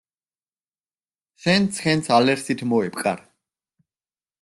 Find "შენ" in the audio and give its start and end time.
1.43-1.69